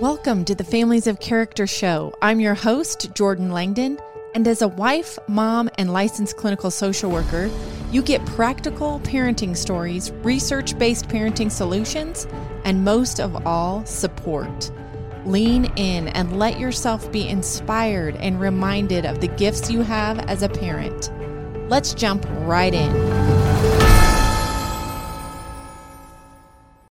[0.00, 2.14] Welcome to the Families of Character Show.
[2.22, 3.98] I'm your host, Jordan Langdon,
[4.32, 7.50] and as a wife, mom, and licensed clinical social worker,
[7.90, 12.28] you get practical parenting stories, research based parenting solutions,
[12.62, 14.70] and most of all, support.
[15.26, 20.44] Lean in and let yourself be inspired and reminded of the gifts you have as
[20.44, 21.10] a parent.
[21.68, 22.92] Let's jump right in.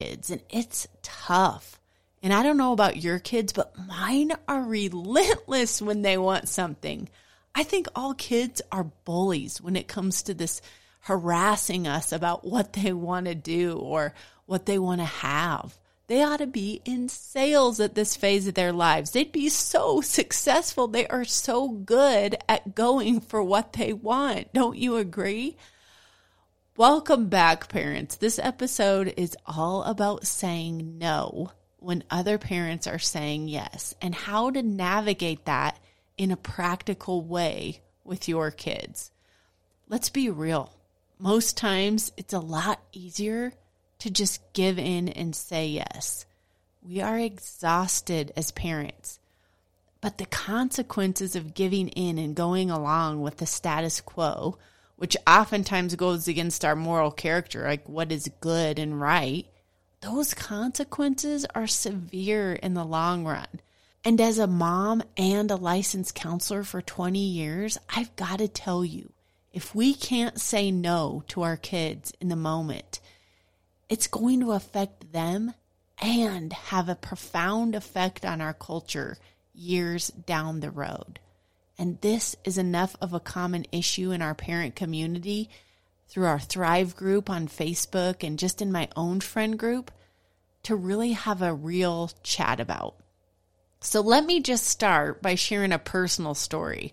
[0.00, 1.75] Kids, and it's tough.
[2.26, 7.08] And I don't know about your kids, but mine are relentless when they want something.
[7.54, 10.60] I think all kids are bullies when it comes to this
[11.02, 14.12] harassing us about what they want to do or
[14.44, 15.78] what they want to have.
[16.08, 19.12] They ought to be in sales at this phase of their lives.
[19.12, 20.88] They'd be so successful.
[20.88, 24.52] They are so good at going for what they want.
[24.52, 25.56] Don't you agree?
[26.76, 28.16] Welcome back, parents.
[28.16, 31.52] This episode is all about saying no
[31.86, 35.78] when other parents are saying yes and how to navigate that
[36.18, 39.12] in a practical way with your kids.
[39.88, 40.74] Let's be real.
[41.20, 43.52] Most times it's a lot easier
[44.00, 46.26] to just give in and say yes.
[46.82, 49.20] We are exhausted as parents.
[50.00, 54.58] But the consequences of giving in and going along with the status quo,
[54.96, 59.46] which oftentimes goes against our moral character, like what is good and right,
[60.06, 63.48] those consequences are severe in the long run.
[64.04, 68.84] And as a mom and a licensed counselor for 20 years, I've got to tell
[68.84, 69.12] you
[69.52, 73.00] if we can't say no to our kids in the moment,
[73.88, 75.54] it's going to affect them
[75.98, 79.16] and have a profound effect on our culture
[79.52, 81.18] years down the road.
[81.78, 85.50] And this is enough of a common issue in our parent community
[86.06, 89.90] through our Thrive group on Facebook and just in my own friend group
[90.66, 92.96] to really have a real chat about.
[93.78, 96.92] So let me just start by sharing a personal story.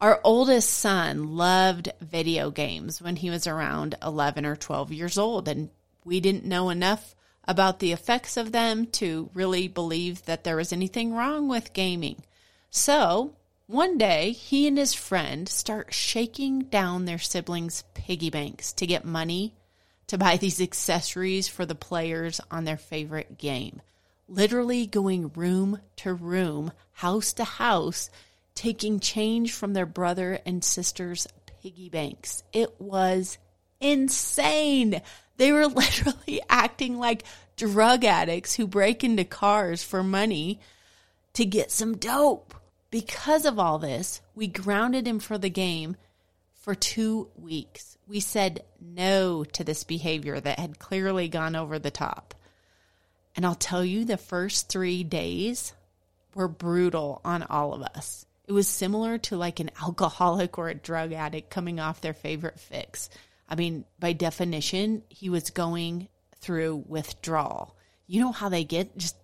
[0.00, 5.48] Our oldest son loved video games when he was around 11 or 12 years old,
[5.48, 5.70] and
[6.04, 7.16] we didn't know enough
[7.48, 12.22] about the effects of them to really believe that there was anything wrong with gaming.
[12.70, 13.34] So,
[13.66, 19.04] one day, he and his friend start shaking down their siblings' piggy banks to get
[19.04, 19.56] money
[20.10, 23.80] to buy these accessories for the players on their favorite game.
[24.28, 28.10] Literally going room to room, house to house,
[28.56, 31.28] taking change from their brother and sister's
[31.62, 32.42] piggy banks.
[32.52, 33.38] It was
[33.80, 35.00] insane.
[35.36, 37.22] They were literally acting like
[37.56, 40.58] drug addicts who break into cars for money
[41.34, 42.52] to get some dope.
[42.90, 45.94] Because of all this, we grounded him for the game
[46.60, 47.98] for two weeks.
[48.06, 52.34] We said no to this behavior that had clearly gone over the top.
[53.34, 55.72] And I'll tell you, the first three days
[56.34, 58.26] were brutal on all of us.
[58.46, 62.58] It was similar to like an alcoholic or a drug addict coming off their favorite
[62.58, 63.08] fix.
[63.48, 66.08] I mean, by definition, he was going
[66.40, 67.74] through withdrawal.
[68.06, 69.16] You know how they get just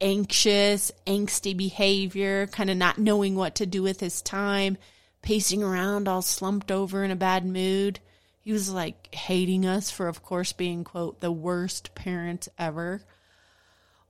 [0.00, 4.78] anxious, angsty behavior, kind of not knowing what to do with his time,
[5.22, 8.00] pacing around all slumped over in a bad mood.
[8.40, 13.02] He was like hating us for, of course, being, quote, the worst parents ever.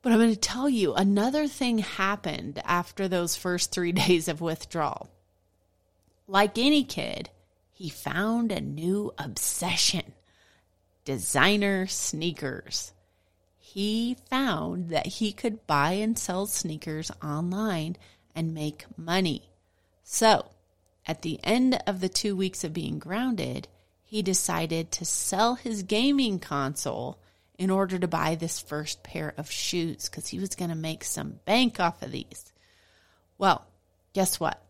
[0.03, 4.41] But I'm going to tell you another thing happened after those first three days of
[4.41, 5.11] withdrawal.
[6.27, 7.31] Like any kid,
[7.73, 10.13] he found a new obsession
[11.05, 12.93] designer sneakers.
[13.59, 17.97] He found that he could buy and sell sneakers online
[18.35, 19.51] and make money.
[20.05, 20.47] So,
[21.11, 23.67] at the end of the two weeks of being grounded,
[24.05, 27.19] he decided to sell his gaming console
[27.59, 31.03] in order to buy this first pair of shoes because he was going to make
[31.03, 32.53] some bank off of these.
[33.39, 33.67] Well,
[34.13, 34.63] guess what?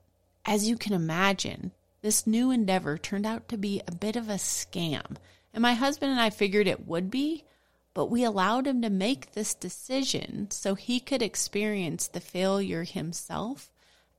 [0.47, 4.37] As you can imagine, this new endeavor turned out to be a bit of a
[4.37, 5.17] scam.
[5.53, 7.45] And my husband and I figured it would be,
[7.93, 13.71] but we allowed him to make this decision so he could experience the failure himself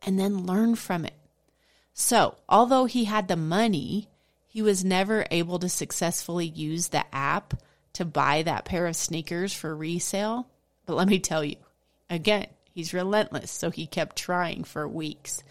[0.04, 1.16] and then learn from it.
[1.94, 4.08] So, although he had the money,
[4.48, 7.54] he was never able to successfully use the app
[7.94, 10.48] to buy that pair of sneakers for resale.
[10.86, 11.58] But let me tell you,
[12.10, 15.44] again, he's relentless, so he kept trying for weeks.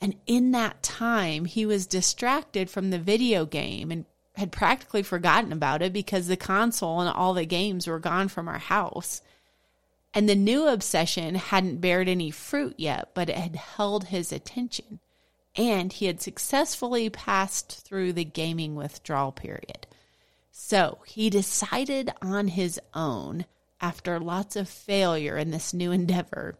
[0.00, 4.06] And in that time, he was distracted from the video game and
[4.36, 8.48] had practically forgotten about it because the console and all the games were gone from
[8.48, 9.20] our house.
[10.14, 15.00] And the new obsession hadn't bared any fruit yet, but it had held his attention.
[15.56, 19.86] And he had successfully passed through the gaming withdrawal period.
[20.50, 23.46] So he decided on his own
[23.80, 26.58] after lots of failure in this new endeavor,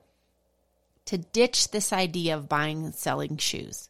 [1.04, 3.88] to ditch this idea of buying and selling shoes.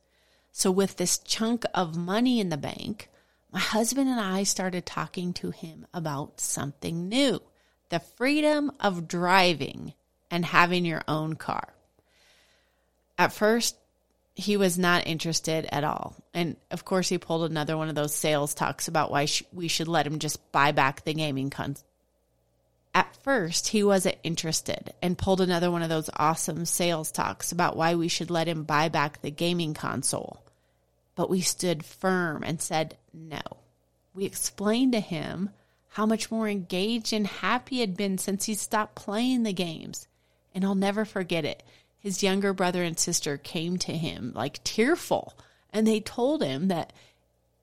[0.52, 3.08] So, with this chunk of money in the bank,
[3.52, 7.40] my husband and I started talking to him about something new
[7.88, 9.94] the freedom of driving
[10.30, 11.74] and having your own car.
[13.18, 13.76] At first,
[14.34, 16.16] he was not interested at all.
[16.32, 19.68] And of course, he pulled another one of those sales talks about why sh- we
[19.68, 21.84] should let him just buy back the gaming console.
[22.92, 27.76] At first, he wasn't interested and pulled another one of those awesome sales talks about
[27.76, 30.42] why we should let him buy back the gaming console.
[31.14, 33.40] But we stood firm and said no.
[34.12, 35.50] We explained to him
[35.90, 40.08] how much more engaged and happy he had been since he stopped playing the games.
[40.52, 41.62] And I'll never forget it
[42.00, 45.34] his younger brother and sister came to him like tearful
[45.72, 46.92] and they told him that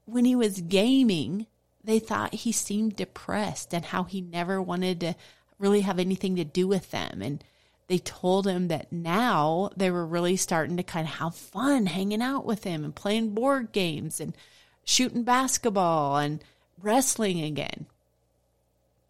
[0.05, 1.45] when he was gaming,
[1.83, 5.15] they thought he seemed depressed and how he never wanted to
[5.59, 7.21] really have anything to do with them.
[7.21, 7.43] And
[7.87, 12.21] they told him that now they were really starting to kind of have fun hanging
[12.21, 14.35] out with him and playing board games and
[14.83, 16.43] shooting basketball and
[16.81, 17.85] wrestling again.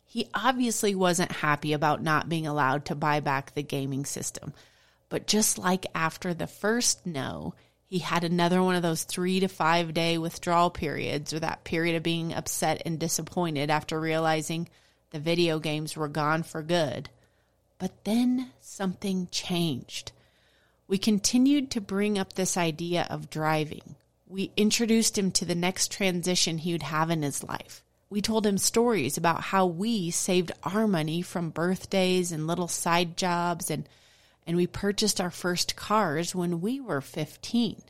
[0.05, 4.53] He obviously wasn't happy about not being allowed to buy back the gaming system.
[5.09, 7.53] But just like after the first no,
[7.85, 11.95] he had another one of those three to five day withdrawal periods or that period
[11.95, 14.67] of being upset and disappointed after realizing
[15.11, 17.09] the video games were gone for good.
[17.79, 20.11] But then something changed.
[20.87, 23.95] We continued to bring up this idea of driving.
[24.27, 27.83] We introduced him to the next transition he would have in his life.
[28.09, 33.15] We told him stories about how we saved our money from birthdays and little side
[33.15, 33.87] jobs and
[34.47, 37.81] and we purchased our first cars when we were 15.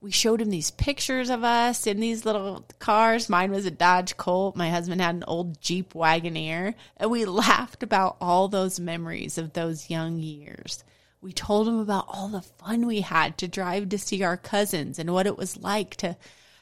[0.00, 3.28] We showed him these pictures of us in these little cars.
[3.28, 4.56] Mine was a Dodge Colt.
[4.56, 6.74] My husband had an old Jeep Wagoneer.
[6.96, 10.82] And we laughed about all those memories of those young years.
[11.20, 14.98] We told him about all the fun we had to drive to see our cousins
[14.98, 16.16] and what it was like to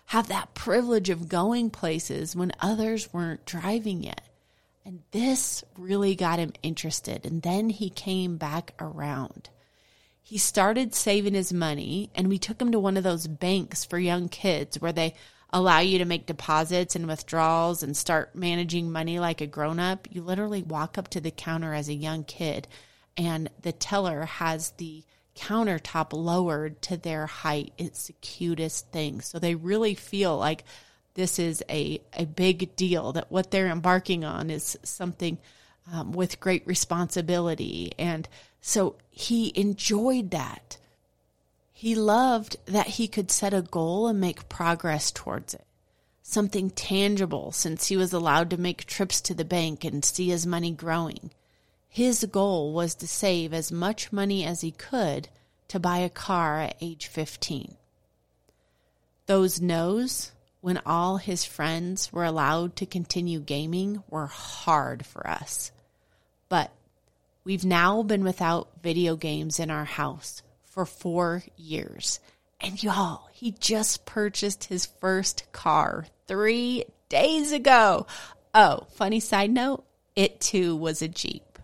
[0.07, 4.24] have that privilege of going places when others weren't driving yet.
[4.85, 7.25] And this really got him interested.
[7.25, 9.49] And then he came back around.
[10.23, 13.99] He started saving his money, and we took him to one of those banks for
[13.99, 15.15] young kids where they
[15.51, 20.09] allow you to make deposits and withdrawals and start managing money like a grown up.
[20.11, 22.69] You literally walk up to the counter as a young kid,
[23.17, 25.05] and the teller has the
[25.37, 27.73] countertop lowered to their height.
[27.79, 29.21] It's the cutest thing.
[29.21, 30.65] So they really feel like
[31.15, 35.39] this is a, a big deal, that what they're embarking on is something
[35.93, 37.93] um, with great responsibility.
[37.99, 38.29] And
[38.61, 40.79] so he enjoyed that.
[41.73, 45.65] He loved that he could set a goal and make progress towards it.
[46.23, 50.47] Something tangible since he was allowed to make trips to the bank and see his
[50.47, 51.31] money growing.
[51.89, 55.29] His goal was to save as much money as he could
[55.69, 57.77] to buy a car at age 15.
[59.27, 60.33] Those no's
[60.65, 65.71] when all his friends were allowed to continue gaming were hard for us.
[66.49, 66.73] But
[67.45, 72.19] we've now been without video games in our house for four years.
[72.63, 78.07] And y'all, he just purchased his first car three days ago.
[78.55, 79.85] Oh, funny side note,
[80.17, 81.59] it too was a Jeep.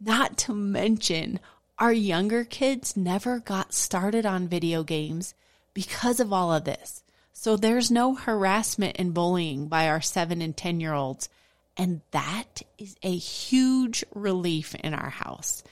[0.00, 1.40] Not to mention,
[1.78, 5.34] our younger kids never got started on video games
[5.74, 7.02] because of all of this.
[7.40, 11.30] So there's no harassment and bullying by our seven and 10 year olds.
[11.74, 15.62] And that is a huge relief in our house.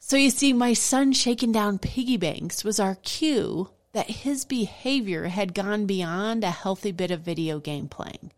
[0.00, 5.28] So you see, my son shaking down piggy banks was our cue that his behavior
[5.28, 8.32] had gone beyond a healthy bit of video game playing.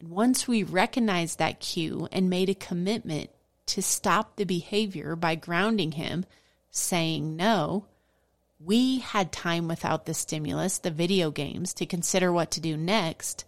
[0.00, 3.30] And once we recognized that cue and made a commitment
[3.66, 6.24] to stop the behavior by grounding him,
[6.72, 7.86] saying no,
[8.64, 13.44] we had time without the stimulus, the video games, to consider what to do next.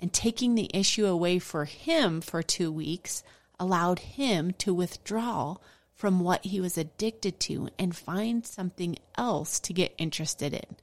[0.00, 3.22] And taking the issue away for him for two weeks
[3.58, 5.56] allowed him to withdraw
[5.94, 10.76] from what he was addicted to and find something else to get interested in.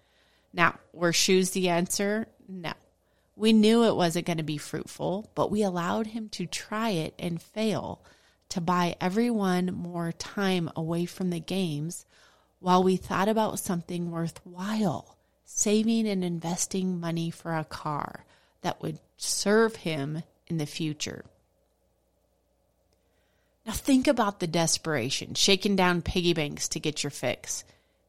[0.53, 2.27] Now, were shoes the answer?
[2.48, 2.74] No.
[3.36, 7.15] We knew it wasn't going to be fruitful, but we allowed him to try it
[7.17, 8.03] and fail
[8.50, 12.05] to buy everyone more time away from the games
[12.59, 18.25] while we thought about something worthwhile, saving and investing money for a car
[18.61, 21.25] that would serve him in the future.
[23.65, 27.63] Now think about the desperation, shaking down piggy banks to get your fix.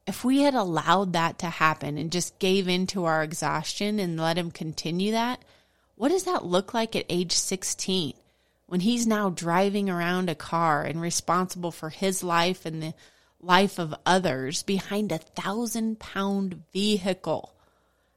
[0.06, 4.18] If we had allowed that to happen and just gave in to our exhaustion and
[4.18, 5.42] let him continue that,
[5.96, 8.14] what does that look like at age 16?
[8.68, 12.94] when he's now driving around a car and responsible for his life and the
[13.40, 17.54] life of others behind a thousand pound vehicle?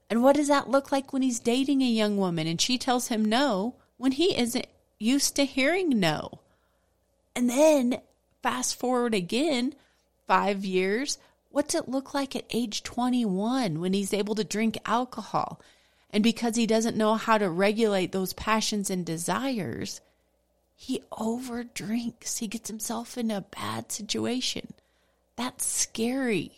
[0.10, 3.08] And what does that look like when he's dating a young woman and she tells
[3.08, 4.68] him no when he isn't
[5.00, 6.40] used to hearing no?
[7.36, 8.02] And then
[8.44, 9.74] fast forward again
[10.28, 11.18] five years.
[11.50, 15.62] What's it look like at age 21 when he's able to drink alcohol?
[16.10, 20.02] And because he doesn't know how to regulate those passions and desires,
[20.76, 22.40] he overdrinks.
[22.40, 24.74] He gets himself in a bad situation.
[25.42, 26.52] That's scary.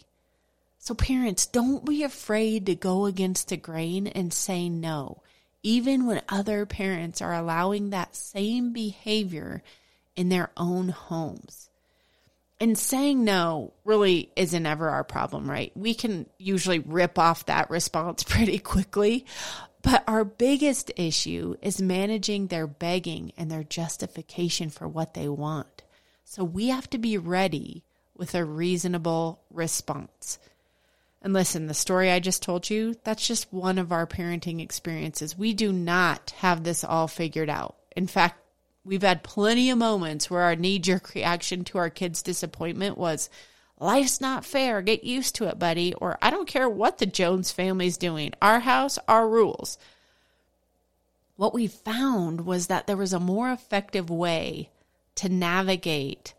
[0.77, 5.23] So, parents, don't be afraid to go against the grain and say no,
[5.63, 9.63] even when other parents are allowing that same behavior
[10.17, 11.69] in their own homes.
[12.59, 15.71] And saying no really isn't ever our problem, right?
[15.77, 19.25] We can usually rip off that response pretty quickly.
[19.81, 25.83] But our biggest issue is managing their begging and their justification for what they want.
[26.25, 27.85] So we have to be ready
[28.15, 30.39] with a reasonable response.
[31.21, 35.37] And listen, the story I just told you, that's just one of our parenting experiences.
[35.37, 37.75] We do not have this all figured out.
[37.95, 38.41] In fact,
[38.83, 43.29] we've had plenty of moments where our knee jerk reaction to our kids' disappointment was,
[43.79, 44.81] Life's not fair.
[44.81, 45.93] Get used to it, buddy.
[45.95, 48.33] Or I don't care what the Jones family's doing.
[48.41, 49.77] Our house, our rules.
[51.35, 54.69] What we found was that there was a more effective way
[55.15, 56.33] to navigate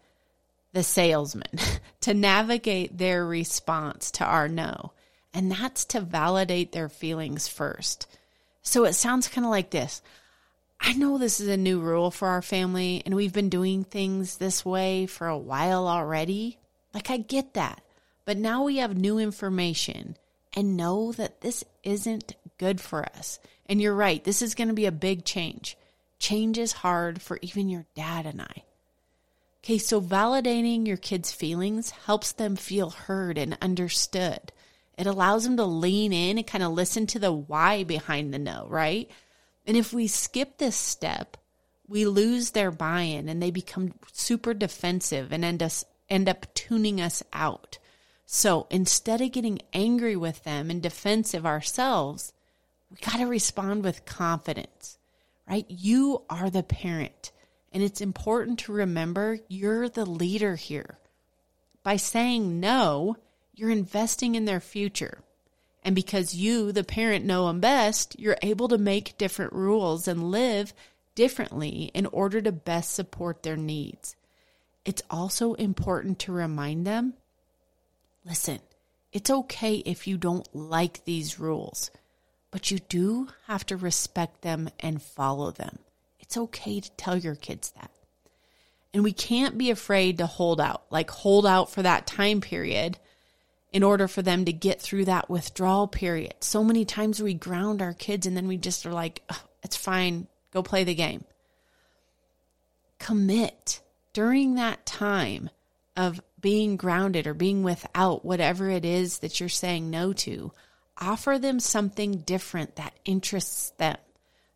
[0.74, 1.58] the salesman,
[2.02, 4.92] to navigate their response to our no.
[5.32, 8.06] And that's to validate their feelings first.
[8.62, 10.02] So it sounds kind of like this
[10.80, 14.36] I know this is a new rule for our family, and we've been doing things
[14.36, 16.58] this way for a while already.
[16.92, 17.80] Like, I get that.
[18.26, 20.16] But now we have new information
[20.54, 23.38] and know that this isn't good for us.
[23.66, 25.76] And you're right, this is going to be a big change.
[26.18, 28.64] Change is hard for even your dad and I.
[29.64, 34.52] Okay, so validating your kids' feelings helps them feel heard and understood.
[34.98, 38.38] It allows them to lean in and kind of listen to the why behind the
[38.38, 39.10] no, right?
[39.66, 41.38] And if we skip this step,
[41.88, 46.52] we lose their buy in and they become super defensive and end, us, end up
[46.52, 47.78] tuning us out.
[48.26, 52.34] So instead of getting angry with them and defensive ourselves,
[52.90, 54.98] we got to respond with confidence,
[55.48, 55.64] right?
[55.70, 57.32] You are the parent.
[57.74, 60.96] And it's important to remember you're the leader here.
[61.82, 63.16] By saying no,
[63.52, 65.18] you're investing in their future.
[65.82, 70.30] And because you, the parent, know them best, you're able to make different rules and
[70.30, 70.72] live
[71.16, 74.14] differently in order to best support their needs.
[74.84, 77.14] It's also important to remind them
[78.24, 78.60] listen,
[79.12, 81.90] it's okay if you don't like these rules,
[82.50, 85.80] but you do have to respect them and follow them.
[86.24, 87.90] It's okay to tell your kids that.
[88.92, 92.98] And we can't be afraid to hold out, like hold out for that time period
[93.72, 96.34] in order for them to get through that withdrawal period.
[96.40, 99.22] So many times we ground our kids and then we just are like,
[99.62, 101.24] it's fine, go play the game.
[102.98, 103.80] Commit
[104.12, 105.50] during that time
[105.96, 110.52] of being grounded or being without whatever it is that you're saying no to.
[110.98, 113.96] Offer them something different that interests them,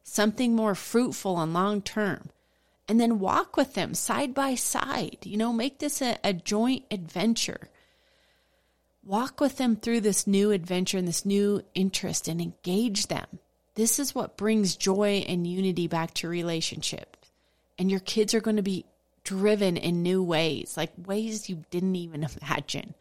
[0.08, 2.30] something more fruitful and long term.
[2.88, 5.18] And then walk with them side by side.
[5.22, 7.68] You know, make this a, a joint adventure
[9.08, 13.38] Walk with them through this new adventure and this new interest and engage them.
[13.74, 17.30] This is what brings joy and unity back to relationships.
[17.78, 18.84] And your kids are going to be
[19.24, 22.92] driven in new ways, like ways you didn't even imagine.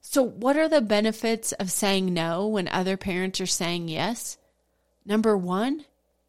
[0.00, 4.38] So, what are the benefits of saying no when other parents are saying yes?
[5.06, 5.84] Number one,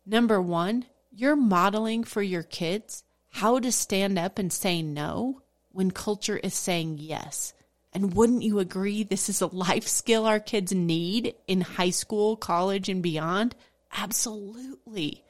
[0.06, 5.42] number one, you're modeling for your kids how to stand up and say no
[5.72, 7.54] when culture is saying yes.
[7.94, 12.36] And wouldn't you agree this is a life skill our kids need in high school,
[12.36, 13.56] college, and beyond?
[13.92, 15.24] Absolutely.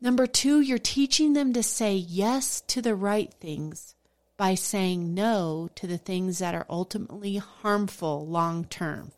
[0.00, 3.94] Number two, you're teaching them to say yes to the right things
[4.36, 9.12] by saying no to the things that are ultimately harmful long term.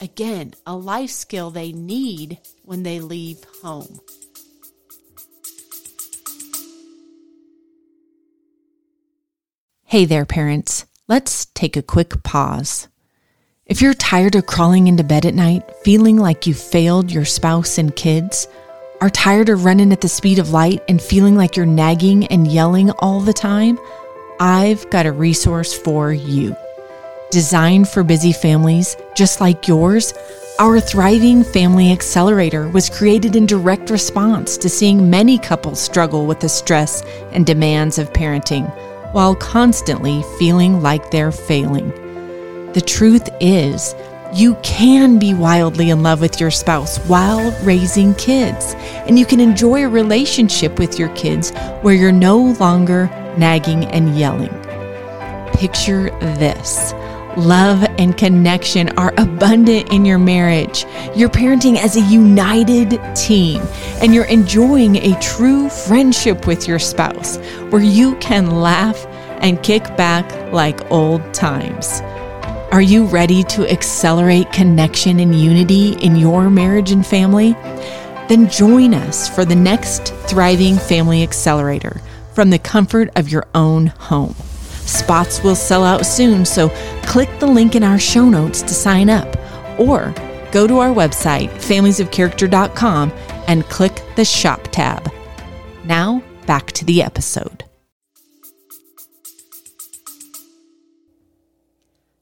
[0.00, 4.00] Again, a life skill they need when they leave home.
[9.84, 10.86] Hey there, parents.
[11.06, 12.88] Let's take a quick pause.
[13.66, 17.78] If you're tired of crawling into bed at night, feeling like you failed your spouse
[17.78, 18.48] and kids,
[19.00, 22.48] are tired of running at the speed of light and feeling like you're nagging and
[22.48, 23.78] yelling all the time,
[24.40, 26.56] I've got a resource for you.
[27.34, 30.14] Designed for busy families just like yours,
[30.60, 36.38] Our Thriving Family Accelerator was created in direct response to seeing many couples struggle with
[36.38, 38.72] the stress and demands of parenting
[39.12, 41.88] while constantly feeling like they're failing.
[42.72, 43.96] The truth is,
[44.32, 48.74] you can be wildly in love with your spouse while raising kids,
[49.08, 51.50] and you can enjoy a relationship with your kids
[51.82, 54.56] where you're no longer nagging and yelling.
[55.54, 56.94] Picture this
[57.36, 60.86] Love and connection are abundant in your marriage.
[61.16, 63.60] You're parenting as a united team,
[64.00, 67.38] and you're enjoying a true friendship with your spouse
[67.70, 69.04] where you can laugh
[69.40, 72.00] and kick back like old times.
[72.70, 77.52] Are you ready to accelerate connection and unity in your marriage and family?
[78.28, 82.00] Then join us for the next Thriving Family Accelerator
[82.32, 84.34] from the comfort of your own home.
[84.86, 86.68] Spots will sell out soon, so
[87.04, 89.36] click the link in our show notes to sign up
[89.78, 90.14] or
[90.52, 93.12] go to our website, familiesofcharacter.com,
[93.48, 95.10] and click the shop tab.
[95.84, 97.64] Now, back to the episode.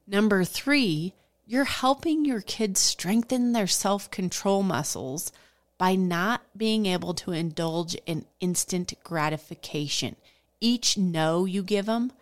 [0.07, 1.15] Number three,
[1.47, 5.33] you're helping your kids strengthen their self control muscles
[5.79, 10.17] by not being able to indulge in instant gratification.
[10.61, 12.13] Each no you give them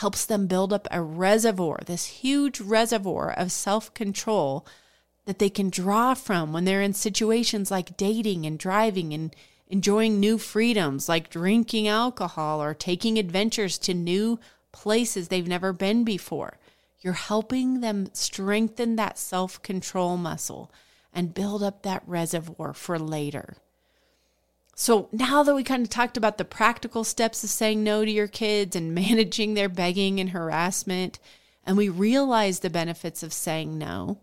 [0.00, 4.66] helps them build up a reservoir, this huge reservoir of self control
[5.26, 9.36] that they can draw from when they're in situations like dating and driving and
[9.68, 14.40] enjoying new freedoms like drinking alcohol or taking adventures to new
[14.72, 16.56] places they've never been before.
[17.02, 20.72] You're helping them strengthen that self control muscle
[21.12, 23.56] and build up that reservoir for later.
[24.74, 28.10] So now that we kind of talked about the practical steps of saying no to
[28.10, 31.18] your kids and managing their begging and harassment,
[31.64, 34.18] and we realize the benefits of saying no,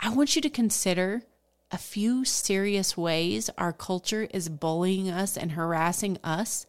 [0.00, 1.22] I want you to consider
[1.70, 6.66] a few serious ways our culture is bullying us and harassing us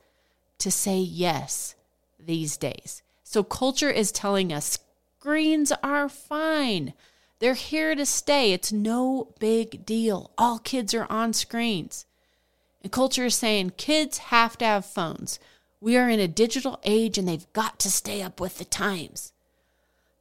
[0.60, 1.76] to say yes
[2.20, 3.04] these days.
[3.24, 4.80] So, culture is telling us
[5.20, 6.94] screens are fine.
[7.40, 8.54] They're here to stay.
[8.54, 10.32] It's no big deal.
[10.38, 12.06] All kids are on screens.
[12.86, 15.40] And culture is saying kids have to have phones.
[15.82, 19.34] We are in a digital age and they've got to stay up with the times.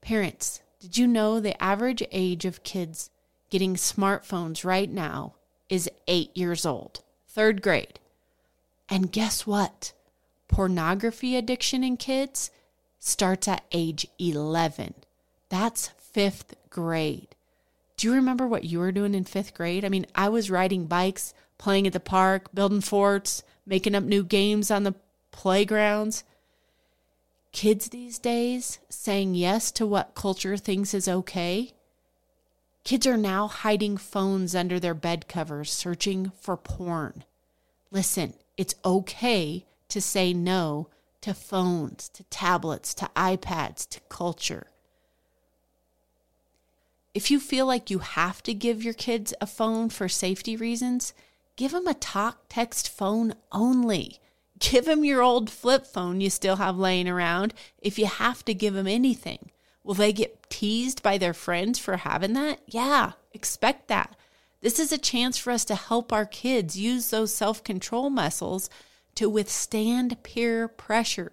[0.00, 3.10] Parents, did you know the average age of kids
[3.50, 5.34] getting smartphones right now
[5.68, 8.00] is eight years old, third grade?
[8.88, 9.92] And guess what?
[10.48, 12.50] Pornography addiction in kids
[12.98, 14.94] starts at age 11.
[15.50, 17.28] That's fifth grade.
[17.98, 19.84] Do you remember what you were doing in fifth grade?
[19.84, 24.22] I mean, I was riding bikes playing at the park, building forts, making up new
[24.22, 24.94] games on the
[25.30, 26.24] playgrounds.
[27.52, 31.72] Kids these days saying yes to what culture thinks is okay.
[32.84, 37.24] Kids are now hiding phones under their bed covers, searching for porn.
[37.90, 40.88] Listen, it's okay to say no
[41.22, 44.66] to phones, to tablets, to iPads, to culture.
[47.14, 51.14] If you feel like you have to give your kids a phone for safety reasons,
[51.56, 54.20] give them a talk text phone only.
[54.58, 58.54] Give them your old flip phone you still have laying around if you have to
[58.54, 59.50] give them anything.
[59.82, 62.60] Will they get teased by their friends for having that?
[62.66, 64.16] Yeah, expect that.
[64.60, 68.70] This is a chance for us to help our kids use those self control muscles
[69.16, 71.32] to withstand peer pressure.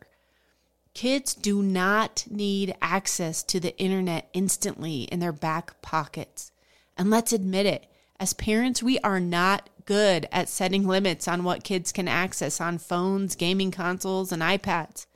[0.94, 6.52] Kids do not need access to the internet instantly in their back pockets.
[6.98, 7.86] And let's admit it,
[8.22, 12.78] as parents, we are not good at setting limits on what kids can access on
[12.78, 15.08] phones, gaming consoles, and iPads.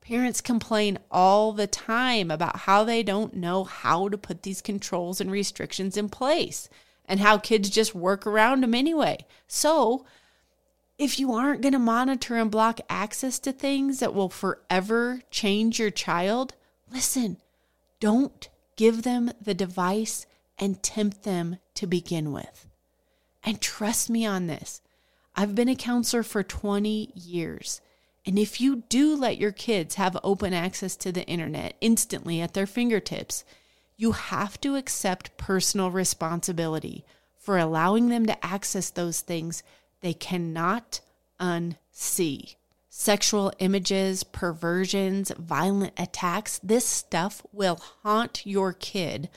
[0.00, 5.20] Parents complain all the time about how they don't know how to put these controls
[5.20, 6.68] and restrictions in place
[7.06, 9.18] and how kids just work around them anyway.
[9.48, 10.06] So,
[10.96, 15.80] if you aren't going to monitor and block access to things that will forever change
[15.80, 16.54] your child,
[16.88, 17.38] listen,
[17.98, 20.24] don't give them the device
[20.58, 22.66] and tempt them to begin with.
[23.42, 24.82] And trust me on this.
[25.36, 27.80] I've been a counselor for 20 years.
[28.26, 32.54] And if you do let your kids have open access to the internet instantly at
[32.54, 33.44] their fingertips,
[33.96, 37.04] you have to accept personal responsibility
[37.38, 39.62] for allowing them to access those things
[40.00, 41.00] they cannot
[41.40, 42.56] unsee.
[42.90, 49.28] Sexual images, perversions, violent attacks, this stuff will haunt your kid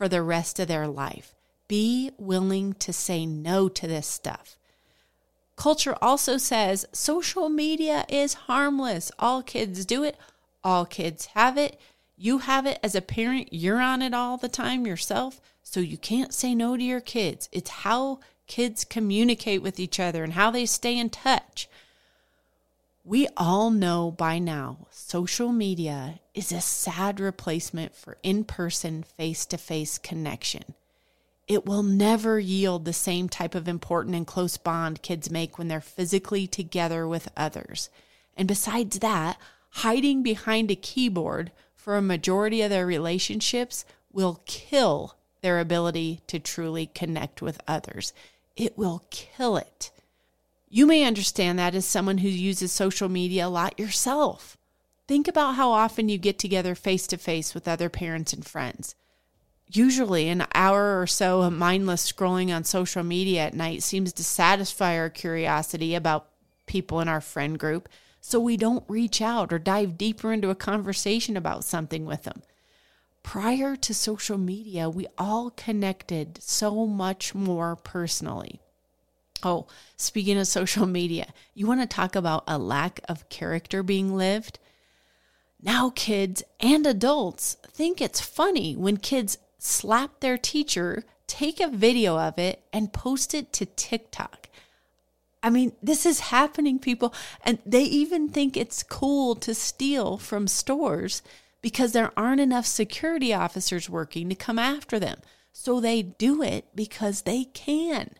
[0.00, 1.34] for the rest of their life.
[1.68, 4.56] Be willing to say no to this stuff.
[5.56, 9.12] Culture also says social media is harmless.
[9.18, 10.16] All kids do it,
[10.64, 11.78] all kids have it.
[12.16, 15.38] You have it as a parent, you're on it all the time yourself.
[15.62, 17.50] So you can't say no to your kids.
[17.52, 21.68] It's how kids communicate with each other and how they stay in touch.
[23.04, 29.46] We all know by now social media is a sad replacement for in person, face
[29.46, 30.74] to face connection.
[31.48, 35.68] It will never yield the same type of important and close bond kids make when
[35.68, 37.88] they're physically together with others.
[38.36, 39.38] And besides that,
[39.70, 46.38] hiding behind a keyboard for a majority of their relationships will kill their ability to
[46.38, 48.12] truly connect with others.
[48.56, 49.90] It will kill it.
[50.72, 54.56] You may understand that as someone who uses social media a lot yourself.
[55.08, 58.94] Think about how often you get together face to face with other parents and friends.
[59.66, 64.22] Usually, an hour or so of mindless scrolling on social media at night seems to
[64.22, 66.28] satisfy our curiosity about
[66.66, 67.88] people in our friend group,
[68.20, 72.42] so we don't reach out or dive deeper into a conversation about something with them.
[73.24, 78.60] Prior to social media, we all connected so much more personally.
[79.42, 84.16] Oh, speaking of social media, you want to talk about a lack of character being
[84.16, 84.58] lived?
[85.62, 92.18] Now, kids and adults think it's funny when kids slap their teacher, take a video
[92.18, 94.48] of it, and post it to TikTok.
[95.42, 97.14] I mean, this is happening, people.
[97.44, 101.22] And they even think it's cool to steal from stores
[101.62, 105.18] because there aren't enough security officers working to come after them.
[105.52, 108.14] So they do it because they can.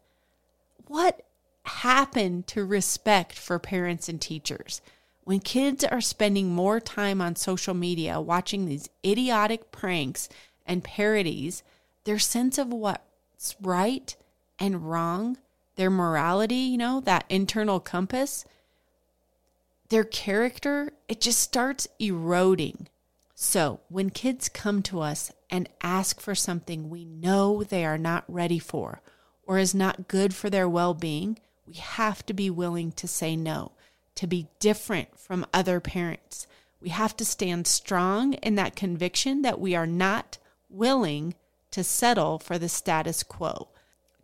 [0.90, 1.22] What
[1.66, 4.80] happened to respect for parents and teachers?
[5.22, 10.28] When kids are spending more time on social media watching these idiotic pranks
[10.66, 11.62] and parodies,
[12.02, 14.16] their sense of what's right
[14.58, 15.38] and wrong
[15.76, 18.44] their morality, you know, that internal compass,
[19.90, 22.88] their character, it just starts eroding.
[23.36, 28.24] So when kids come to us and ask for something we know they are not
[28.26, 29.02] ready for
[29.50, 31.36] or is not good for their well being,
[31.66, 33.72] we have to be willing to say no,
[34.14, 36.46] to be different from other parents.
[36.80, 41.34] We have to stand strong in that conviction that we are not willing
[41.72, 43.70] to settle for the status quo.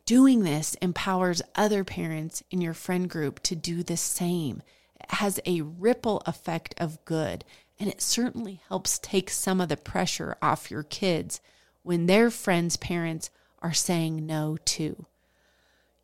[0.05, 4.63] Doing this empowers other parents in your friend group to do the same.
[5.01, 7.45] It has a ripple effect of good,
[7.81, 11.41] and it certainly helps take some of the pressure off your kids
[11.83, 13.29] when their friends' parents
[13.61, 15.05] are saying no too.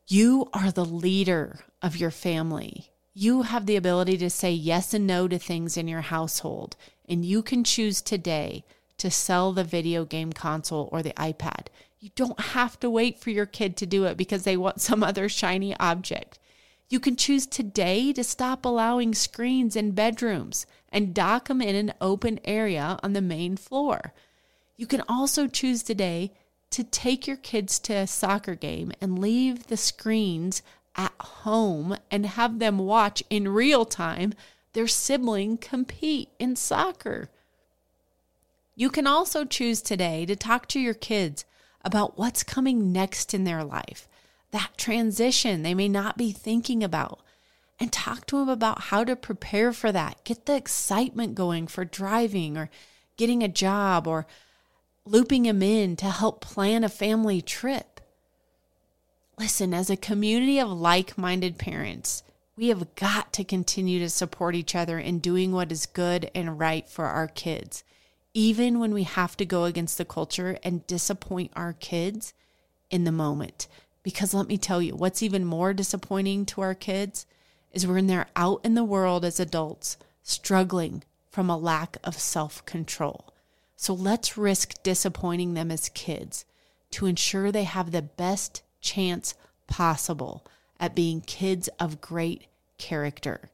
[0.08, 2.90] You are the leader of your family.
[3.14, 6.76] You have the ability to say yes and no to things in your household,
[7.08, 8.64] and you can choose today
[8.98, 11.68] to sell the video game console or the iPad.
[12.00, 15.04] You don't have to wait for your kid to do it because they want some
[15.04, 16.40] other shiny object.
[16.88, 21.94] You can choose today to stop allowing screens in bedrooms and dock them in an
[22.00, 24.12] open area on the main floor.
[24.76, 26.32] You can also choose today
[26.72, 30.62] to take your kids to a soccer game and leave the screens
[30.96, 34.32] at home and have them watch in real time
[34.72, 37.28] their sibling compete in soccer.
[38.74, 41.44] You can also choose today to talk to your kids
[41.84, 44.08] about what's coming next in their life,
[44.50, 47.20] that transition they may not be thinking about,
[47.78, 50.24] and talk to them about how to prepare for that.
[50.24, 52.70] Get the excitement going for driving or
[53.16, 54.26] getting a job or
[55.04, 58.00] looping them in to help plan a family trip.
[59.38, 62.22] Listen, as a community of like minded parents,
[62.56, 66.58] we have got to continue to support each other in doing what is good and
[66.58, 67.82] right for our kids
[68.34, 72.32] even when we have to go against the culture and disappoint our kids
[72.90, 73.68] in the moment.
[74.02, 77.26] Because let me tell you, what's even more disappointing to our kids
[77.72, 82.64] is when they're out in the world as adults struggling from a lack of self
[82.66, 83.31] control.
[83.82, 86.44] So let's risk disappointing them as kids
[86.92, 89.34] to ensure they have the best chance
[89.66, 90.46] possible
[90.78, 92.46] at being kids of great
[92.78, 93.50] character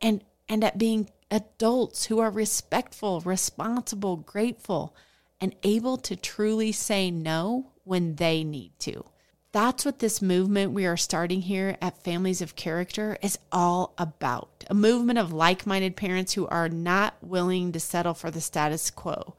[0.00, 4.94] and and at being adults who are respectful, responsible, grateful,
[5.40, 9.06] and able to truly say no when they need to.
[9.50, 14.62] That's what this movement we are starting here at Families of Character is all about
[14.70, 18.92] a movement of like minded parents who are not willing to settle for the status
[18.92, 19.34] quo,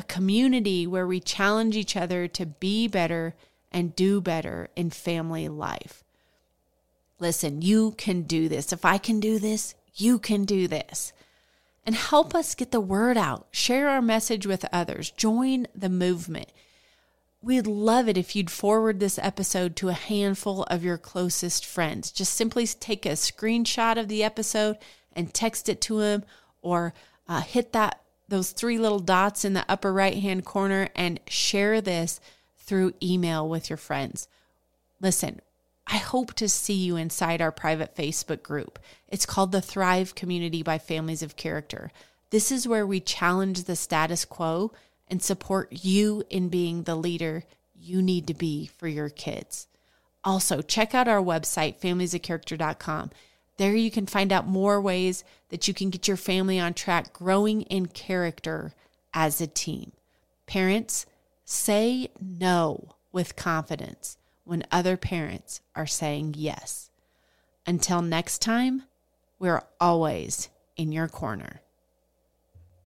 [0.00, 3.34] a community where we challenge each other to be better
[3.70, 6.02] and do better in family life.
[7.18, 8.72] Listen, you can do this.
[8.72, 11.12] If I can do this, you can do this
[11.84, 13.46] and help us get the word out.
[13.50, 15.10] Share our message with others.
[15.10, 16.48] Join the movement.
[17.42, 22.10] We'd love it if you'd forward this episode to a handful of your closest friends.
[22.10, 24.78] Just simply take a screenshot of the episode
[25.12, 26.24] and text it to them
[26.62, 26.94] or
[27.28, 31.80] uh, hit that those three little dots in the upper right hand corner and share
[31.80, 32.20] this
[32.56, 34.28] through email with your friends.
[35.00, 35.40] Listen,
[35.86, 38.78] I hope to see you inside our private Facebook group.
[39.08, 41.90] It's called the Thrive Community by Families of Character.
[42.30, 44.72] This is where we challenge the status quo
[45.08, 49.66] and support you in being the leader you need to be for your kids.
[50.22, 53.10] Also, check out our website, familiesofcharacter.com.
[53.60, 57.12] There you can find out more ways that you can get your family on track,
[57.12, 58.72] growing in character
[59.12, 59.92] as a team.
[60.46, 61.04] Parents,
[61.44, 66.88] say no with confidence when other parents are saying yes.
[67.66, 68.84] Until next time,
[69.38, 71.60] we're always in your corner.